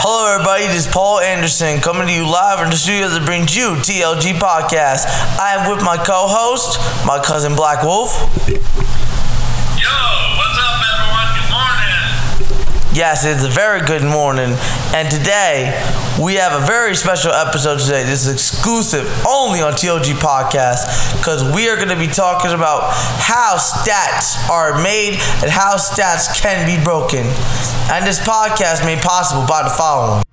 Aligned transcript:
Hello, 0.00 0.32
everybody. 0.32 0.66
This 0.66 0.86
is 0.86 0.92
Paul 0.92 1.20
Anderson 1.20 1.80
coming 1.80 2.06
to 2.06 2.12
you 2.12 2.22
live 2.22 2.60
from 2.60 2.70
the 2.70 2.76
studio 2.76 3.08
that 3.08 3.24
brings 3.26 3.54
you 3.56 3.74
TLG 3.82 4.34
Podcast. 4.38 5.06
I 5.38 5.54
am 5.58 5.70
with 5.70 5.82
my 5.84 5.96
co-host, 5.96 6.78
my 7.06 7.18
cousin 7.18 7.54
Black 7.54 7.82
Wolf. 7.82 8.14
Yo, 8.46 9.90
what's 10.38 10.57
Yes, 12.98 13.24
it's 13.24 13.44
a 13.44 13.48
very 13.48 13.80
good 13.86 14.02
morning, 14.02 14.56
and 14.92 15.08
today 15.08 15.70
we 16.20 16.34
have 16.34 16.60
a 16.60 16.66
very 16.66 16.96
special 16.96 17.30
episode 17.30 17.78
today. 17.78 18.02
This 18.02 18.26
is 18.26 18.32
exclusive 18.32 19.06
only 19.24 19.62
on 19.62 19.74
TLG 19.74 20.14
Podcast 20.14 21.16
because 21.16 21.44
we 21.54 21.68
are 21.68 21.76
going 21.76 21.90
to 21.90 21.96
be 21.96 22.08
talking 22.08 22.50
about 22.50 22.90
how 23.22 23.54
stats 23.54 24.50
are 24.50 24.82
made 24.82 25.10
and 25.42 25.48
how 25.48 25.76
stats 25.76 26.42
can 26.42 26.66
be 26.66 26.82
broken. 26.82 27.24
And 27.88 28.04
this 28.04 28.18
podcast 28.18 28.84
made 28.84 29.00
possible 29.00 29.46
by 29.46 29.62
the 29.62 29.70
following. 29.70 30.27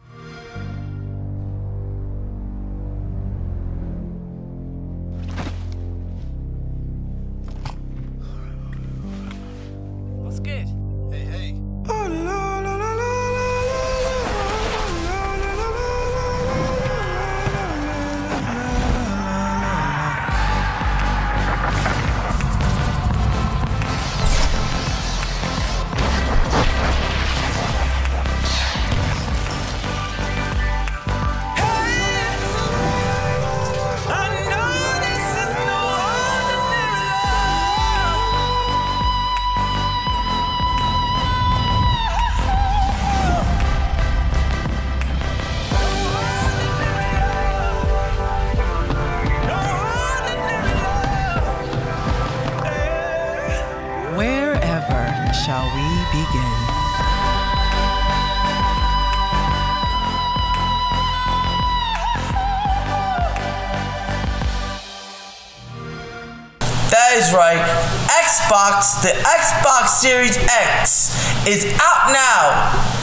Right. 67.36 67.60
Xbox, 68.08 69.02
the 69.02 69.10
Xbox 69.24 69.90
Series 69.90 70.38
X 70.38 71.20
is 71.48 71.66
out 71.82 72.12
now 72.12 72.96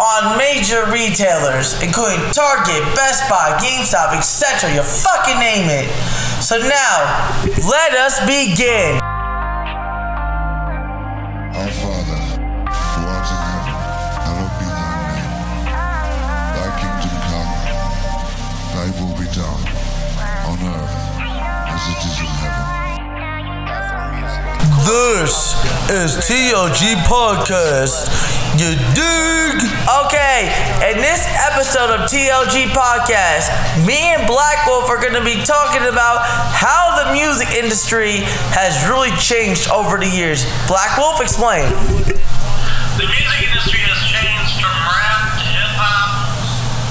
on 0.00 0.36
major 0.36 0.86
retailers, 0.90 1.80
including 1.82 2.20
Target, 2.32 2.82
Best 2.94 3.28
Buy, 3.30 3.56
GameStop, 3.58 4.16
etc. 4.16 4.74
You 4.74 4.82
fucking 4.82 5.38
name 5.38 5.68
it. 5.70 5.90
So 6.42 6.58
now, 6.58 7.30
let 7.68 7.94
us 7.94 8.20
begin. 8.26 9.05
Is 25.90 26.16
TLG 26.16 26.94
Podcast. 27.06 28.10
You 28.58 28.74
dig? 28.94 29.62
Okay, 29.86 30.50
in 30.90 30.98
this 30.98 31.22
episode 31.46 31.94
of 31.94 32.10
TLG 32.10 32.74
Podcast, 32.74 33.50
me 33.86 34.14
and 34.14 34.26
Black 34.26 34.66
Wolf 34.66 34.88
are 34.90 35.00
going 35.00 35.14
to 35.14 35.24
be 35.24 35.42
talking 35.44 35.86
about 35.86 36.26
how 36.50 37.04
the 37.04 37.12
music 37.12 37.52
industry 37.54 38.26
has 38.50 38.88
really 38.90 39.14
changed 39.18 39.70
over 39.70 39.98
the 39.98 40.08
years. 40.08 40.44
Black 40.66 40.98
Wolf, 40.98 41.20
explain. 41.20 41.70
The 42.98 43.06
music 43.06 43.46
industry 43.46 43.78
has 43.86 44.00
changed 44.10 44.58
from 44.58 44.74
rap 44.90 45.38
to 45.38 45.44
hip 45.46 45.72
hop 45.78 46.10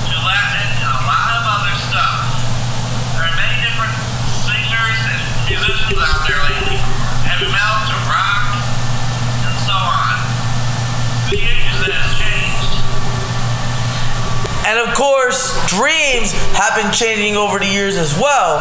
to 0.07 0.15
Latin 0.23 0.67
and 0.71 0.87
a 0.87 1.03
lot 1.03 1.29
of 1.35 1.43
other 1.43 1.75
stuff. 1.89 2.15
There 3.17 3.27
are 3.27 3.35
many 3.35 3.57
different 3.59 3.91
singers 4.45 4.99
and 5.03 5.19
musicians 5.51 5.99
out 5.99 6.23
there 6.29 6.39
lately, 6.47 6.77
heavy 7.27 7.49
metal 7.49 7.79
to 7.89 7.97
rock 8.07 8.53
and 9.49 9.57
so 9.65 9.73
on. 9.73 10.13
The 11.33 11.41
industry 11.41 11.89
has 11.89 12.13
changed. 12.21 12.69
And 14.65 14.79
of 14.79 14.95
course, 14.95 15.53
dreams 15.69 16.33
have 16.57 16.75
been 16.75 16.91
changing 16.91 17.37
over 17.37 17.59
the 17.59 17.67
years 17.67 17.97
as 17.97 18.17
well. 18.17 18.57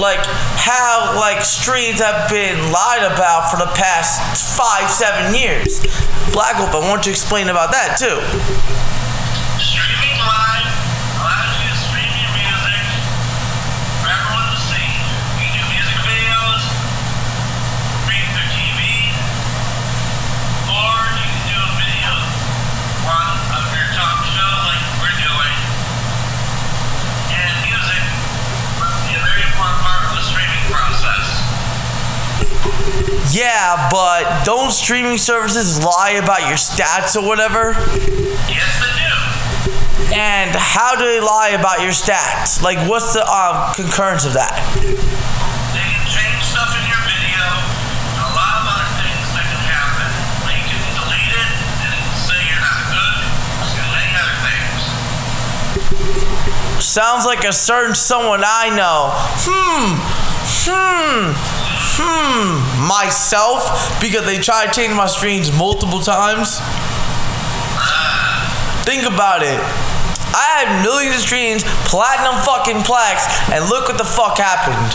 Like 0.00 0.20
how 0.56 1.14
like 1.16 1.42
streams 1.44 2.00
have 2.00 2.28
been 2.28 2.72
lied 2.72 3.04
about 3.04 3.50
for 3.50 3.56
the 3.56 3.70
past 3.76 4.20
five, 4.56 4.90
seven 4.90 5.34
years. 5.34 5.80
Black 6.32 6.58
Wolf, 6.58 6.74
I 6.74 6.80
want 6.80 7.04
you 7.06 7.12
to 7.12 7.16
explain 7.16 7.48
about 7.48 7.70
that 7.72 7.96
too. 7.96 8.16
Streaming 9.60 10.16
live 10.20 10.68
allows 11.20 11.52
you 11.60 11.68
to 11.68 11.76
stream 11.84 12.12
your 12.12 12.32
music 12.36 12.80
for 14.04 14.08
everyone 14.12 14.48
to 14.52 14.60
see. 14.68 14.88
You 15.40 15.48
can 15.48 15.52
do 15.56 15.64
music 15.72 15.96
videos, 16.04 16.60
stream 18.04 18.24
through 18.36 18.50
TV, 18.52 18.80
or 20.68 20.92
you 21.16 21.24
can 21.24 21.44
do 21.48 21.56
a 21.56 21.70
video 21.80 22.12
on 23.08 23.26
of 23.56 23.64
your 23.72 23.88
talk 23.96 24.20
show 24.28 24.52
like 24.68 24.84
we're 25.00 25.16
doing. 25.16 25.56
And 27.32 27.52
music 27.64 28.02
must 28.76 28.98
be 29.08 29.16
a 29.16 29.22
very 29.24 29.40
important 29.40 29.80
part 29.80 30.04
of 30.04 30.20
the 30.20 30.24
streaming 30.28 30.64
process. 30.68 31.24
Yeah, 33.66 33.90
but 33.90 34.44
don't 34.44 34.70
streaming 34.70 35.18
services 35.18 35.82
lie 35.82 36.22
about 36.22 36.46
your 36.46 36.54
stats 36.54 37.20
or 37.20 37.26
whatever? 37.26 37.74
Yes, 38.46 38.70
they 38.78 38.94
do. 38.94 39.10
And 40.14 40.54
how 40.54 40.94
do 40.94 41.02
they 41.02 41.18
lie 41.18 41.58
about 41.58 41.82
your 41.82 41.90
stats? 41.90 42.62
Like, 42.62 42.78
what's 42.88 43.12
the 43.14 43.26
um, 43.26 43.74
concurrence 43.74 44.24
of 44.24 44.34
that? 44.38 44.54
They 44.78 45.82
can 45.82 45.98
change 46.06 46.38
stuff 46.46 46.78
in 46.78 46.86
your 46.86 47.02
video, 47.10 47.42
and 47.42 48.22
a 48.22 48.30
lot 48.38 48.54
of 48.62 48.70
other 48.70 48.86
things 49.02 49.34
that 49.34 49.50
can 49.50 49.58
happen. 49.66 50.14
Like 50.46 50.62
you 50.70 50.78
can 50.78 51.02
delete 51.02 51.34
it 51.34 51.50
and 51.90 52.06
say 52.22 52.38
you're 52.46 52.62
not 52.62 52.86
good, 52.94 53.18
many 53.82 54.14
other 54.14 54.38
things. 54.46 54.78
Sounds 56.86 57.26
like 57.26 57.42
a 57.42 57.50
certain 57.52 57.98
someone 57.98 58.46
I 58.46 58.70
know. 58.70 59.10
Hmm, 59.42 59.98
hmm, 60.70 61.55
hmm. 61.98 62.86
Myself? 62.86 64.00
Because 64.00 64.24
they 64.24 64.38
tried 64.38 64.72
to 64.72 64.80
change 64.80 64.94
my 64.94 65.06
streams 65.06 65.50
multiple 65.52 66.00
times? 66.00 66.60
Think 68.86 69.02
about 69.02 69.42
it. 69.42 69.58
I 70.36 70.62
had 70.62 70.82
millions 70.84 71.16
of 71.16 71.22
streams, 71.22 71.64
platinum 71.88 72.36
fucking 72.44 72.84
plaques, 72.84 73.24
and 73.50 73.64
look 73.66 73.88
what 73.88 73.96
the 73.96 74.04
fuck 74.04 74.36
happened. 74.36 74.92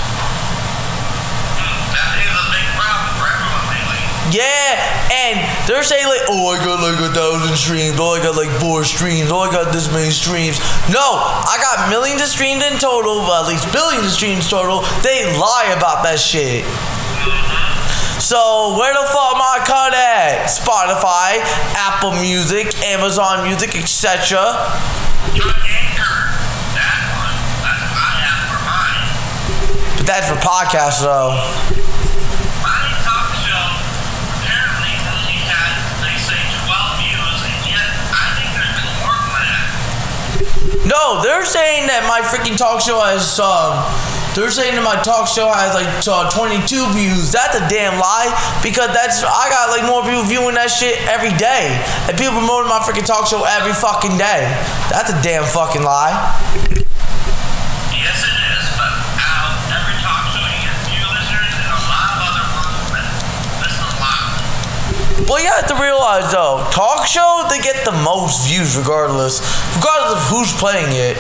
That 1.92 2.14
is 2.22 2.30
a 2.30 2.46
big 2.54 2.68
problem 2.78 3.12
for 3.18 3.26
everyone 3.26 3.66
lately. 3.74 4.38
Yeah, 4.38 4.80
and 5.10 5.42
they're 5.66 5.82
saying 5.82 6.06
like, 6.06 6.30
oh, 6.30 6.54
I 6.54 6.62
got 6.64 6.78
like 6.80 7.02
a 7.02 7.10
thousand 7.10 7.58
streams, 7.58 7.98
oh, 7.98 8.14
I 8.14 8.22
got 8.22 8.38
like 8.38 8.54
four 8.62 8.86
streams, 8.86 9.34
oh, 9.34 9.42
I 9.42 9.52
got 9.52 9.74
this 9.74 9.92
many 9.92 10.14
streams. 10.14 10.62
No, 10.88 11.18
I 11.20 11.58
got 11.58 11.90
millions 11.90 12.22
of 12.22 12.30
streams 12.30 12.62
in 12.62 12.78
total, 12.78 13.26
but 13.26 13.44
at 13.44 13.50
least 13.50 13.66
billions 13.74 14.06
of 14.06 14.14
streams 14.14 14.46
total. 14.46 14.86
They 15.02 15.26
lie 15.36 15.74
about 15.76 16.06
that 16.06 16.22
shit. 16.22 16.64
So 18.32 18.78
where 18.80 18.94
the 18.94 19.04
fuck 19.12 19.36
I 19.36 19.60
cut 19.68 19.92
at? 19.92 20.48
Spotify, 20.48 21.44
Apple 21.76 22.14
Music, 22.16 22.72
Amazon 22.80 23.44
Music, 23.44 23.76
etc. 23.76 24.40
But 29.98 30.08
that's 30.08 30.32
for 30.32 30.40
podcasts 30.40 31.04
though. 31.04 31.36
My 32.64 32.88
talk 33.04 33.36
show, 33.44 33.68
apparently 34.40 34.96
only 35.12 35.44
had, 35.44 35.76
they 36.00 36.16
say 36.16 36.40
12 36.40 37.04
views, 37.04 37.40
and 37.52 37.60
yet 37.68 37.84
I 38.16 38.32
think 38.40 38.48
there's 38.56 38.80
been 38.80 38.96
more 39.04 39.12
than 39.28 39.44
that. 39.44 40.88
No, 40.88 41.20
they're 41.20 41.44
saying 41.44 41.88
that 41.88 42.08
my 42.08 42.24
freaking 42.24 42.56
talk 42.56 42.80
show 42.80 43.02
has 43.02 43.42
um 43.44 44.11
they're 44.34 44.52
saying 44.52 44.80
that 44.80 44.84
my 44.88 44.96
talk 45.04 45.28
show 45.28 45.52
has 45.52 45.76
like 45.76 45.90
uh, 46.08 46.32
22 46.32 46.64
views. 46.96 47.36
That's 47.36 47.56
a 47.60 47.64
damn 47.68 48.00
lie 48.00 48.32
because 48.64 48.88
that's 48.96 49.20
I 49.28 49.52
got 49.52 49.68
like 49.76 49.84
more 49.84 50.04
people 50.08 50.24
viewing 50.24 50.56
that 50.56 50.72
shit 50.72 50.96
every 51.12 51.36
day, 51.36 51.76
and 52.08 52.16
people 52.16 52.40
promoting 52.40 52.72
my 52.72 52.80
freaking 52.80 53.04
talk 53.04 53.28
show 53.28 53.44
every 53.44 53.76
fucking 53.76 54.16
day. 54.16 54.48
That's 54.88 55.12
a 55.12 55.18
damn 55.20 55.44
fucking 55.44 55.84
lie. 55.84 56.16
Yes, 57.92 58.24
it 58.24 58.32
is, 58.56 58.64
but 58.80 58.92
uh, 59.20 59.76
every 59.76 60.00
talk 60.00 60.24
show 60.32 60.44
you 60.48 60.64
get 60.64 60.80
few 60.88 61.04
listeners 61.12 61.52
and 61.52 61.72
a 61.76 61.82
lot 61.92 62.08
of 62.16 62.20
other 62.32 62.46
ones 62.56 62.88
that 62.96 63.08
listen 63.68 63.84
a 63.84 63.96
lot. 64.00 64.32
Well, 65.28 65.44
you 65.44 65.52
have 65.52 65.68
to 65.68 65.78
realize 65.78 66.32
though, 66.32 66.64
talk 66.72 67.04
shows 67.04 67.52
they 67.52 67.60
get 67.60 67.84
the 67.84 67.94
most 68.00 68.48
views 68.48 68.80
regardless, 68.80 69.44
regardless 69.76 70.16
of 70.16 70.24
who's 70.32 70.52
playing 70.56 70.96
it, 70.96 71.20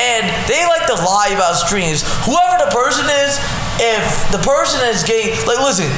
and 0.00 0.24
they 0.48 0.64
like 0.66 0.86
to 0.88 0.96
lie 0.96 1.32
about 1.36 1.54
streams. 1.60 2.00
Whoever 2.24 2.56
the 2.64 2.70
person 2.72 3.04
is, 3.28 3.36
if 3.76 4.02
the 4.32 4.40
person 4.40 4.80
is 4.88 5.04
getting 5.04 5.36
like, 5.46 5.60
listen, 5.60 5.92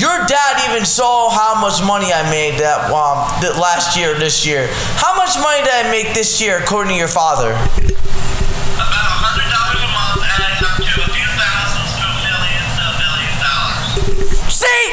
your 0.00 0.24
dad 0.24 0.56
even 0.70 0.86
saw 0.88 1.28
how 1.28 1.52
much 1.60 1.84
money 1.84 2.12
I 2.12 2.24
made 2.32 2.58
that 2.60 2.88
um 2.88 3.28
that 3.44 3.60
last 3.60 3.96
year, 3.96 4.16
this 4.16 4.46
year. 4.48 4.68
How 4.96 5.12
much 5.16 5.36
money 5.36 5.60
did 5.60 5.72
I 5.72 5.90
make 5.92 6.14
this 6.16 6.40
year, 6.40 6.58
according 6.64 6.96
to 6.96 6.98
your 6.98 7.12
father? 7.12 7.52
About 7.52 8.88
a 8.88 9.16
hundred 9.20 9.48
dollars 9.52 9.84
a 9.84 9.90
month, 9.92 10.24
adding 10.24 10.64
up 10.64 10.80
to 10.80 10.96
a 10.96 11.08
few 11.12 11.28
thousands 11.36 11.92
to 12.00 12.04
a 12.08 12.14
million 12.24 12.62
to 12.72 12.82
a 12.88 12.94
million 13.04 13.34
dollars. 13.36 14.48
See, 14.48 14.84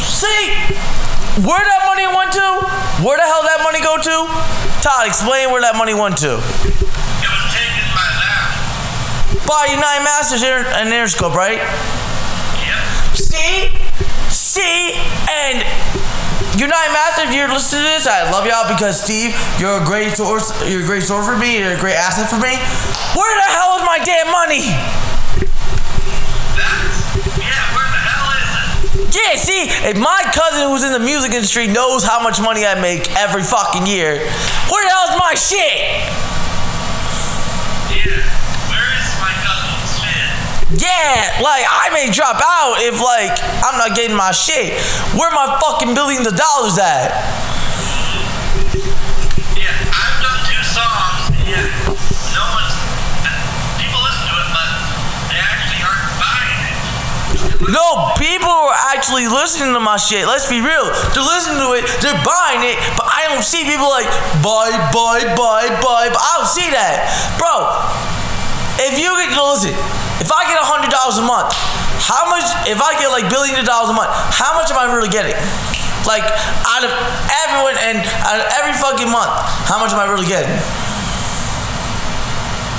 see, 0.00 0.42
where 1.44 1.60
that 1.60 1.84
money 1.84 2.08
went 2.08 2.32
to? 2.32 2.48
Where 3.04 3.20
the 3.20 3.28
hell 3.28 3.44
that 3.44 3.60
money 3.60 3.84
go 3.84 4.00
to? 4.00 4.16
Todd, 4.80 5.06
explain 5.06 5.52
where 5.52 5.60
that 5.60 5.76
money 5.76 5.92
went 5.92 6.16
to. 6.24 6.40
By 9.54 9.70
United 9.70 10.02
Masters 10.02 10.42
Inter- 10.42 10.66
and 10.66 10.90
Interscope, 10.90 11.32
right? 11.34 11.58
Yep. 11.62 12.82
See, 13.14 13.70
see, 14.34 14.98
and 15.30 15.62
United 16.58 16.92
Masters, 16.92 17.30
if 17.30 17.34
you're 17.34 17.46
listening 17.48 17.86
to 17.86 17.88
this, 17.94 18.06
I 18.06 18.30
love 18.34 18.46
y'all 18.46 18.66
because 18.66 18.98
Steve, 19.00 19.30
you're 19.60 19.80
a 19.80 19.84
great 19.84 20.12
source. 20.18 20.50
You're 20.68 20.82
a 20.82 20.86
great 20.86 21.04
source 21.04 21.26
for 21.26 21.36
me. 21.38 21.58
You're 21.58 21.74
a 21.74 21.78
great 21.78 21.94
asset 21.94 22.28
for 22.28 22.36
me. 22.36 22.58
Where 23.14 23.34
the 23.38 23.48
hell 23.54 23.78
is 23.78 23.86
my 23.86 23.98
damn 24.02 24.26
money? 24.34 24.66
That's 26.58 27.38
yeah. 27.38 27.54
Where 27.78 27.90
the 27.94 28.02
hell 28.02 28.26
is 28.34 29.06
it? 29.06 29.14
Yeah, 29.14 29.38
see, 29.38 29.70
if 29.86 29.96
my 29.96 30.22
cousin 30.34 30.66
who's 30.68 30.82
in 30.82 30.90
the 30.92 30.98
music 30.98 31.30
industry 31.32 31.68
knows 31.68 32.02
how 32.02 32.18
much 32.20 32.40
money 32.42 32.66
I 32.66 32.74
make 32.80 33.06
every 33.14 33.42
fucking 33.42 33.86
year, 33.86 34.18
where 34.66 34.82
the 34.82 34.90
hell's 34.90 35.14
my 35.18 35.34
shit? 35.38 36.10
Yeah. 37.94 38.18
Where 38.70 38.90
is 38.98 39.10
my 39.20 39.30
cousin's 39.42 39.90
shit? 40.02 40.30
Yeah, 40.74 41.38
like 41.38 41.62
I 41.70 41.90
may 41.94 42.10
drop 42.10 42.42
out 42.42 42.82
if 42.82 42.98
like 42.98 43.30
I'm 43.62 43.78
not 43.78 43.94
getting 43.94 44.16
my 44.16 44.32
shit. 44.32 44.74
Where 45.14 45.30
my 45.30 45.58
fucking 45.62 45.94
billions 45.94 46.26
of 46.26 46.34
dollars 46.34 46.78
at? 46.82 47.14
Yeah. 49.54 49.70
I've 49.70 50.18
done 50.18 50.40
two 50.50 50.62
songs. 50.66 51.30
Yeah. 51.46 51.62
No 52.34 52.42
one's. 52.58 52.74
People 53.78 54.02
listen 54.02 54.26
to 54.26 54.34
it, 54.34 54.50
but 54.50 54.70
they 55.30 55.38
actually 55.38 55.78
aren't 55.86 56.10
buying 56.18 56.58
it. 56.66 56.74
No, 57.70 58.10
people 58.18 58.50
are 58.50 58.74
actually 58.90 59.30
listening 59.30 59.78
to 59.78 59.82
my 59.84 59.94
shit. 59.94 60.26
Let's 60.26 60.50
be 60.50 60.58
real. 60.58 60.90
They're 61.14 61.22
listening 61.22 61.62
to 61.62 61.78
it, 61.78 61.86
they're 62.02 62.18
buying 62.26 62.66
it, 62.66 62.82
but 62.98 63.06
I 63.06 63.30
don't 63.30 63.46
see 63.46 63.62
people 63.62 63.86
like 63.86 64.10
buy, 64.42 64.74
buy, 64.90 65.22
buy, 65.38 65.70
buy. 65.78 66.10
But 66.10 66.18
I 66.18 66.30
don't 66.42 66.50
see 66.50 66.66
that, 66.74 67.06
bro. 67.38 67.78
If 68.82 68.98
you 68.98 69.14
get 69.14 69.30
listen, 69.38 69.70
if 70.22 70.30
I 70.30 70.46
get 70.46 70.54
a 70.54 70.66
hundred 70.66 70.94
dollars 70.94 71.18
a 71.18 71.26
month, 71.26 71.50
how 71.98 72.28
much? 72.30 72.46
If 72.70 72.78
I 72.78 72.94
get 73.00 73.10
like 73.10 73.26
billions 73.26 73.58
of 73.58 73.66
dollars 73.66 73.90
a 73.90 73.96
month, 73.96 74.12
how 74.30 74.54
much 74.54 74.70
am 74.70 74.78
I 74.78 74.86
really 74.86 75.10
getting? 75.10 75.34
Like 76.06 76.22
out 76.68 76.84
of 76.84 76.92
everyone 77.48 77.74
and 77.80 78.04
out 78.28 78.38
of 78.38 78.46
every 78.60 78.76
fucking 78.76 79.10
month, 79.10 79.32
how 79.66 79.80
much 79.80 79.90
am 79.90 79.98
I 79.98 80.06
really 80.06 80.28
getting? 80.28 80.52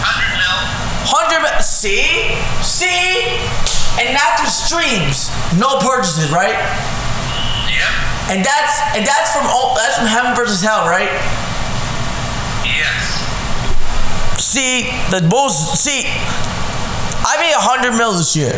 Hundred 0.05 0.37
mil. 0.37 0.59
Hundred. 1.09 1.43
See, 1.59 2.37
see, 2.61 3.25
and 3.99 4.15
that's 4.15 4.45
with 4.45 4.53
streams, 4.53 5.33
no 5.59 5.81
purchases, 5.81 6.31
right? 6.31 6.55
Yeah. 7.67 7.89
And 8.31 8.45
that's 8.45 8.73
and 8.95 9.03
that's 9.03 9.33
from 9.35 9.49
all 9.49 9.75
that's 9.75 9.97
from 9.97 10.07
heaven 10.07 10.37
versus 10.37 10.61
hell, 10.61 10.87
right? 10.87 11.11
Yes. 12.63 13.19
See 14.37 14.93
the 15.09 15.25
most 15.27 15.75
see. 15.81 16.05
Made 17.45 17.53
a 17.53 17.61
hundred 17.61 17.93
mil 17.93 18.17
this 18.17 18.33
year. 18.33 18.57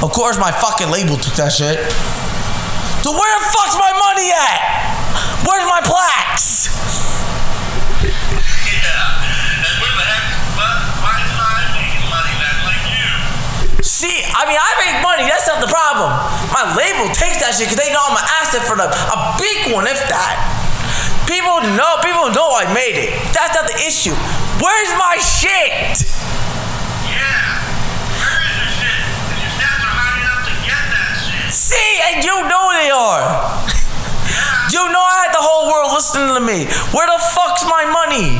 Of 0.00 0.08
course, 0.16 0.40
my 0.40 0.48
fucking 0.48 0.88
label 0.88 1.20
took 1.20 1.36
that 1.36 1.52
shit. 1.52 1.76
So 3.04 3.12
where 3.12 3.32
the 3.36 3.44
fuck's 3.52 3.76
my 3.76 3.92
money 4.00 4.32
at? 4.32 5.44
Where's 5.44 5.68
my 5.68 5.84
plaques? 5.84 6.72
See, 13.84 14.24
I 14.32 14.48
mean, 14.48 14.56
I 14.56 14.72
make 14.80 15.04
money. 15.04 15.28
That's 15.28 15.44
not 15.44 15.60
the 15.60 15.68
problem. 15.68 16.08
My 16.48 16.64
label 16.80 17.12
takes 17.12 17.44
that 17.44 17.52
shit 17.52 17.68
because 17.68 17.76
they 17.76 17.92
know 17.92 18.00
I'm 18.08 18.16
an 18.16 18.24
asset 18.40 18.64
for 18.64 18.72
them. 18.72 18.88
A 18.88 19.36
big 19.36 19.68
one, 19.76 19.84
if 19.84 20.00
that. 20.08 20.40
People 21.28 21.60
know. 21.76 22.00
People 22.00 22.32
know 22.32 22.56
I 22.56 22.72
made 22.72 22.96
it. 22.96 23.12
That's 23.36 23.52
not 23.52 23.68
the 23.68 23.76
issue. 23.84 24.16
Where's 24.64 24.92
my 24.96 25.20
shit? 25.20 26.08
Yeah. 27.04 27.60
Where 28.14 28.40
is 28.40 28.56
your 28.56 28.70
shit? 28.72 29.00
And 29.32 29.38
your 29.42 29.52
stats 29.52 29.82
are 29.84 29.94
high 30.00 30.16
enough 30.22 30.48
to 30.48 30.54
get 30.64 30.80
that 30.96 31.12
shit. 31.20 31.52
See, 31.74 31.94
and 32.06 32.22
you 32.22 32.36
know 32.46 32.70
they 32.70 32.90
are. 32.94 33.22
You 34.70 34.86
know 34.94 35.02
I 35.02 35.26
had 35.26 35.32
the 35.34 35.42
whole 35.42 35.66
world 35.66 35.90
listening 35.90 36.34
to 36.34 36.40
me. 36.40 36.70
Where 36.94 37.06
the 37.06 37.18
fuck's 37.34 37.66
my 37.66 37.82
money? 37.90 38.38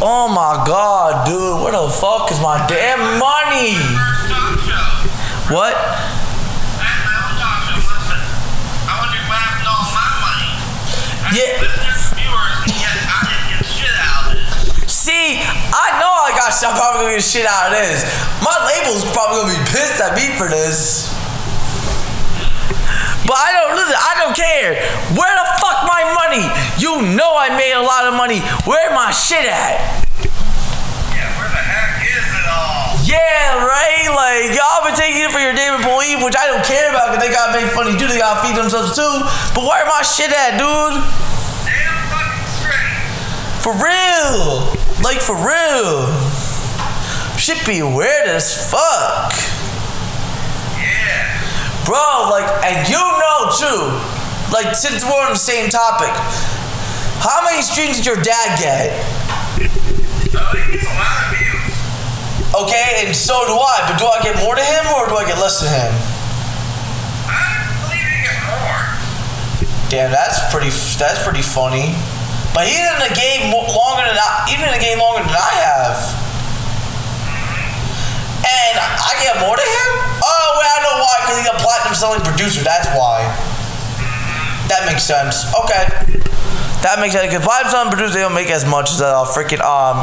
Oh 0.00 0.28
my 0.28 0.64
god, 0.64 1.26
dude. 1.26 1.62
Where 1.62 1.72
the 1.72 1.88
fuck 1.88 2.32
is 2.32 2.40
my 2.40 2.64
damn 2.66 3.20
money? 3.20 3.76
First 3.76 4.28
talk 4.28 4.60
show. 4.64 5.54
What? 5.54 5.76
I 11.28 11.85
got 16.46 16.62
I'm 16.62 16.78
probably 16.78 17.10
gonna 17.10 17.16
get 17.18 17.26
shit 17.26 17.46
out 17.46 17.74
of 17.74 17.78
this. 17.78 18.06
My 18.38 18.54
label's 18.70 19.02
probably 19.10 19.42
gonna 19.42 19.58
be 19.58 19.62
pissed 19.74 19.98
at 19.98 20.14
me 20.14 20.30
for 20.38 20.46
this. 20.46 21.10
But 23.26 23.34
I 23.34 23.50
don't 23.58 23.74
listen, 23.74 23.98
I 23.98 24.14
don't 24.22 24.36
care. 24.38 24.78
Where 25.18 25.34
the 25.34 25.46
fuck 25.58 25.82
my 25.90 26.06
money? 26.14 26.46
You 26.78 27.02
know 27.18 27.34
I 27.34 27.50
made 27.50 27.74
a 27.74 27.82
lot 27.82 28.06
of 28.06 28.14
money. 28.14 28.38
Where 28.62 28.94
my 28.94 29.10
shit 29.10 29.42
at? 29.42 29.82
Yeah, 31.10 31.26
where 31.34 31.50
the 31.50 31.58
heck 31.58 32.06
is 32.06 32.22
it 32.22 32.46
all? 32.46 32.94
Yeah, 33.02 33.66
right? 33.66 34.06
Like, 34.14 34.54
y'all 34.54 34.86
been 34.86 34.94
taking 34.94 35.26
it 35.26 35.34
for 35.34 35.42
your 35.42 35.58
damn 35.58 35.82
employee, 35.82 36.22
which 36.22 36.38
I 36.38 36.46
don't 36.46 36.62
care 36.62 36.94
about 36.94 37.10
because 37.10 37.26
they 37.26 37.34
gotta 37.34 37.58
make 37.58 37.66
funny 37.74 37.98
too. 37.98 38.06
They 38.06 38.22
gotta 38.22 38.46
feed 38.46 38.54
themselves 38.54 38.94
too. 38.94 39.14
But 39.58 39.66
where 39.66 39.82
my 39.90 40.06
shit 40.06 40.30
at, 40.30 40.54
dude? 40.54 41.02
Damn 41.66 41.98
fucking 42.06 42.46
straight. 42.62 43.02
For 43.58 43.74
real. 43.74 44.70
Like, 45.02 45.18
for 45.18 45.34
real. 45.34 46.35
Shit 47.46 47.62
be 47.64 47.78
weird 47.80 48.26
as 48.26 48.50
fuck. 48.72 49.30
Yeah. 50.82 51.30
Bro, 51.86 52.26
like, 52.26 52.42
and 52.66 52.82
you 52.90 52.98
know 52.98 53.54
too, 53.54 53.86
like, 54.50 54.74
since 54.74 55.04
we're 55.04 55.22
on 55.22 55.30
the 55.30 55.38
same 55.38 55.70
topic, 55.70 56.10
how 57.22 57.46
many 57.46 57.62
streams 57.62 57.98
did 57.98 58.04
your 58.04 58.18
dad 58.18 58.58
get? 58.58 58.90
Oh, 58.90 59.62
so 60.26 60.42
it 60.58 60.74
gets 60.74 60.90
a 60.90 60.94
lot 60.98 61.22
of 61.22 61.38
views. 61.38 61.70
Okay, 62.66 63.06
and 63.06 63.14
so 63.14 63.38
do 63.46 63.54
I, 63.54 63.86
but 63.86 63.94
do 63.94 64.10
I 64.10 64.18
get 64.26 64.42
more 64.42 64.56
to 64.56 64.66
him 64.66 64.82
or 64.98 65.06
do 65.06 65.14
I 65.14 65.22
get 65.22 65.38
less 65.38 65.62
to 65.62 65.70
him? 65.70 65.94
I 67.30 67.62
believe 67.86 68.10
you 68.10 68.26
get 68.26 68.42
more. 68.58 69.86
Damn, 69.86 70.10
that's 70.10 70.42
pretty, 70.50 70.74
that's 70.98 71.22
pretty 71.22 71.46
funny. 71.46 71.94
But 72.50 72.66
he's 72.66 72.82
in 72.82 72.98
the 73.06 73.14
game 73.14 73.54
longer 73.54 74.02
than 74.02 74.18
I, 74.18 74.50
even 74.50 74.66
in 74.66 74.74
the 74.74 74.82
game 74.82 74.98
longer 74.98 75.22
than 75.22 75.38
I 75.38 75.54
have. 75.62 76.25
I 79.06 79.14
get 79.22 79.38
more 79.38 79.54
to 79.54 79.62
him? 79.62 79.88
Oh, 80.18 80.58
wait, 80.58 80.66
I 80.66 80.78
know 80.82 80.98
why, 80.98 81.14
because 81.22 81.38
he's 81.38 81.50
a 81.54 81.58
platinum 81.62 81.94
selling 81.94 82.22
producer, 82.26 82.66
that's 82.66 82.90
why. 82.90 83.22
That 84.66 84.82
makes 84.90 85.06
sense. 85.06 85.46
Okay. 85.54 85.86
That 86.82 86.98
makes 86.98 87.14
sense, 87.14 87.30
because 87.30 87.46
platinum 87.46 87.70
selling 87.70 87.90
producers, 87.94 88.14
they 88.14 88.20
don't 88.26 88.34
make 88.34 88.50
as 88.50 88.66
much 88.66 88.90
as 88.90 89.00
a 89.00 89.22
freaking 89.30 89.62
um, 89.62 90.02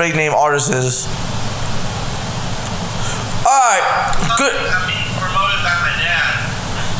big 0.00 0.16
name 0.16 0.32
artist 0.32 0.72
is. 0.72 1.04
Alright, 3.44 3.84
good. 4.40 4.56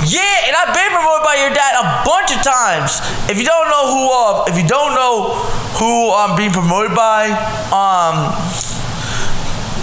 Yeah, 0.09 0.49
and 0.49 0.57
I've 0.57 0.73
been 0.73 0.89
promoted 0.97 1.25
by 1.25 1.37
your 1.37 1.53
dad 1.53 1.77
a 1.77 2.03
bunch 2.09 2.33
of 2.33 2.41
times. 2.43 3.01
If 3.29 3.37
you 3.37 3.45
don't 3.45 3.69
know 3.69 3.85
who, 3.89 4.11
um, 4.11 4.49
if 4.49 4.57
you 4.57 4.67
don't 4.67 4.95
know 4.95 5.45
who 5.77 6.13
I'm 6.13 6.37
being 6.37 6.53
promoted 6.53 6.97
by, 6.97 7.29
um, 7.69 8.33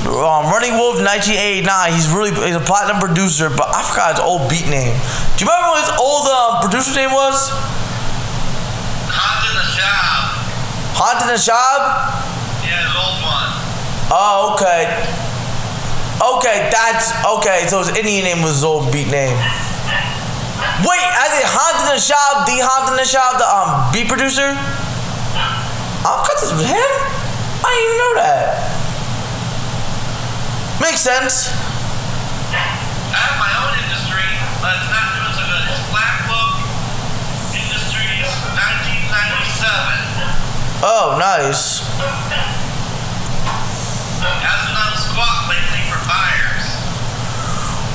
um, 0.07 0.47
Running 0.47 0.79
Wolf 0.79 1.03
1989. 1.03 1.67
He's 1.91 2.07
really 2.07 2.31
he's 2.31 2.55
a 2.55 2.63
platinum 2.63 2.99
producer, 2.99 3.49
but 3.49 3.67
I 3.67 3.83
forgot 3.83 4.15
his 4.15 4.23
old 4.23 4.49
beat 4.49 4.67
name. 4.71 4.95
Do 5.35 5.43
you 5.43 5.51
remember 5.51 5.75
what 5.75 5.83
his 5.83 5.93
old 5.99 6.25
uh, 6.31 6.61
producer 6.63 6.95
name 6.95 7.11
was? 7.11 7.51
The 9.47 9.63
Shop. 9.63 10.37
Hanta 10.93 11.25
Nashob? 11.29 11.81
Yeah, 12.61 12.83
his 12.83 12.93
old 12.93 13.23
one. 13.23 13.49
Oh, 14.11 14.53
okay. 14.53 14.85
Okay, 16.19 16.69
that's 16.69 17.13
okay. 17.37 17.65
So 17.67 17.79
his 17.79 17.95
Indian 17.95 18.25
name 18.25 18.41
was 18.43 18.61
his 18.61 18.63
old 18.63 18.91
beat 18.91 19.07
name. 19.07 19.37
Wait, 20.85 21.05
I 21.09 21.25
did 21.33 21.45
Hanta 21.47 21.89
Nashob, 21.89 22.45
the 22.45 22.59
Hanta 22.61 22.93
Nashob, 22.97 23.39
the 23.39 23.47
um 23.47 23.91
beat 23.93 24.07
producer. 24.07 24.53
I'm 26.05 26.19
cut 26.25 26.37
this 26.39 26.51
with 26.53 26.67
him. 26.67 26.91
I 27.63 27.69
didn't 27.71 27.85
even 27.85 27.97
know 27.97 28.13
that. 28.21 28.76
Makes 30.79 31.01
sense. 31.01 31.49
I 32.53 33.17
have 33.17 33.41
my 33.41 33.49
own 33.65 33.73
industry, 33.81 34.29
but 34.61 34.77
it's 34.77 34.93
not 34.93 35.09
doing 35.17 35.33
so 35.33 35.41
good. 35.41 35.65
It's 35.73 35.81
Black 35.89 36.29
Book 36.29 36.61
Industries 37.49 38.29
1997. 38.53 40.85
Oh, 40.85 41.17
nice. 41.17 41.81
Hasn't 44.21 44.77
done 44.77 44.93
squat 45.01 45.49
lately 45.49 45.81
for 45.89 45.97
buyers. 46.05 46.69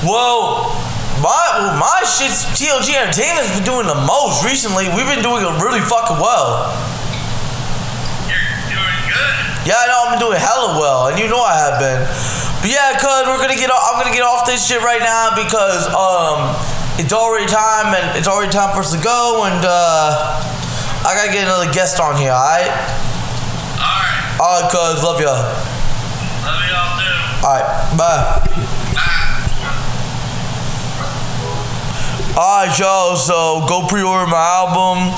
Well, 0.02 0.74
my 1.22 1.38
well, 1.54 1.78
my 1.78 2.02
shit's 2.02 2.50
TLG 2.58 2.98
Entertainment's 2.98 3.54
been 3.54 3.62
doing 3.62 3.86
the 3.86 3.94
most 3.94 4.42
recently. 4.42 4.90
We've 4.90 5.06
been 5.06 5.22
doing 5.22 5.46
it 5.46 5.54
really 5.62 5.78
fucking 5.78 6.18
well. 6.18 6.74
You're 8.26 8.42
doing 8.66 8.98
good. 9.06 9.70
Yeah, 9.70 9.78
I 9.78 9.86
know 9.86 10.02
I've 10.02 10.18
been 10.18 10.26
doing 10.26 10.42
hella 10.42 10.82
well, 10.82 11.14
and 11.14 11.18
you 11.18 11.30
know 11.30 11.38
I 11.38 11.54
have 11.54 11.78
been. 11.78 12.41
But 12.62 12.70
yeah, 12.70 12.94
cuz 12.94 13.26
we're 13.26 13.42
gonna 13.42 13.56
get 13.58 13.70
off, 13.70 13.82
I'm 13.90 14.00
gonna 14.00 14.14
get 14.14 14.22
off 14.22 14.46
this 14.46 14.64
shit 14.64 14.80
right 14.82 15.02
now 15.02 15.34
because 15.34 15.88
um 15.90 16.54
it's 16.96 17.12
already 17.12 17.46
time 17.46 17.92
and 17.92 18.16
it's 18.16 18.28
already 18.28 18.52
time 18.52 18.72
for 18.72 18.86
us 18.86 18.92
to 18.94 19.02
go 19.02 19.42
and 19.50 19.64
uh 19.66 20.38
I 21.04 21.14
gotta 21.18 21.32
get 21.32 21.42
another 21.42 21.72
guest 21.72 21.98
on 21.98 22.14
here, 22.16 22.30
alright? 22.30 22.70
Alright. 23.82 24.38
Alright 24.38 24.70
cuz, 24.70 25.02
love 25.02 25.20
ya. 25.20 25.34
Love 25.34 26.62
y'all 26.70 26.94
too. 27.02 27.46
Alright, 27.46 27.98
bye. 27.98 28.38
Bye. 28.94 29.22
Alright 32.38 32.78
y'all, 32.78 33.16
so 33.16 33.66
go 33.66 33.88
pre-order 33.88 34.30
my 34.30 34.38
album. 34.38 35.10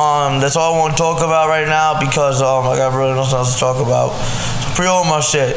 Um, 0.00 0.40
that's 0.40 0.56
all 0.56 0.74
I 0.74 0.78
want 0.78 0.96
to 0.96 1.02
talk 1.02 1.18
about 1.18 1.48
right 1.48 1.68
now 1.68 2.00
because 2.00 2.40
um 2.40 2.66
I 2.66 2.76
got 2.78 2.94
really 2.96 3.12
nothing 3.12 3.36
else 3.36 3.52
to 3.52 3.60
talk 3.60 3.76
about. 3.76 4.16
So 4.64 4.74
pre-order 4.74 5.06
my 5.10 5.20
shit. 5.20 5.54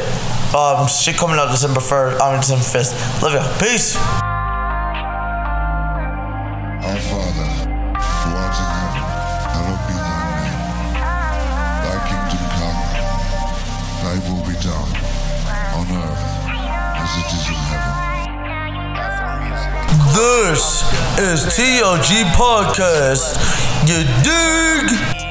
Um, 0.54 0.86
shit 0.86 1.16
coming 1.16 1.38
out 1.38 1.50
December 1.50 1.80
1st, 1.80 2.20
I 2.20 2.32
mean 2.32 2.40
December 2.40 2.62
5th. 2.62 3.22
Love 3.22 3.32
ya. 3.32 3.42
Peace. 3.58 3.96
Our 6.76 7.00
Father, 7.08 7.48
who 7.96 8.36
art 8.36 8.52
in 8.60 8.68
heaven, 8.68 9.00
hallowed 9.48 9.80
be 9.88 9.96
thy 9.96 10.20
name. 10.44 10.60
Thy 11.80 11.96
kingdom 12.04 12.44
come, 12.52 12.84
thy 14.04 14.20
will 14.28 14.44
be 14.44 14.52
done, 14.60 14.92
on 15.72 15.88
earth 15.88 16.20
as 17.00 17.12
it 17.16 17.32
is 17.32 17.48
in 17.48 17.56
heaven. 17.72 17.96
This 20.12 20.84
is 21.18 21.48
TLG 21.56 22.28
Podcast. 22.36 23.40
You 23.88 24.04
dig? 24.22 25.21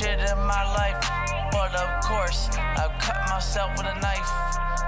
Shit 0.00 0.18
in 0.18 0.38
my 0.46 0.64
life, 0.80 0.96
but 1.52 1.74
of 1.76 1.90
course, 2.02 2.48
I've 2.56 2.96
cut 3.04 3.20
myself 3.28 3.70
with 3.76 3.84
a 3.84 4.00
knife. 4.00 4.32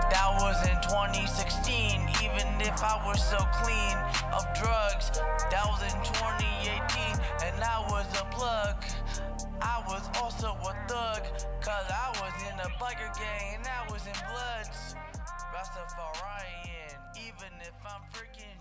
That 0.08 0.40
was 0.40 0.56
in 0.64 0.80
2016, 0.80 2.08
even 2.24 2.48
if 2.64 2.80
I 2.80 2.96
was 3.04 3.20
so 3.20 3.36
clean 3.60 3.96
of 4.32 4.48
drugs. 4.56 5.12
That 5.52 5.68
was 5.68 5.84
in 5.84 6.00
2018, 6.00 7.20
and 7.44 7.60
I 7.60 7.84
was 7.92 8.08
a 8.16 8.24
plug. 8.32 8.80
I 9.60 9.84
was 9.86 10.08
also 10.16 10.56
a 10.64 10.72
thug, 10.88 11.28
cause 11.60 11.88
I 11.92 12.08
was 12.16 12.32
in 12.48 12.56
a 12.64 12.70
biker 12.80 13.12
gang 13.12 13.60
and 13.60 13.68
I 13.68 13.84
was 13.92 14.06
in 14.06 14.16
Bloods. 14.32 14.96
Rastafarian, 15.52 16.96
even 17.20 17.52
if 17.60 17.76
I'm 17.84 18.00
freaking. 18.16 18.52